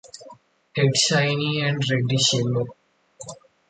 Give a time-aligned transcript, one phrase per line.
[0.75, 2.65] Head shiny and reddish yellow.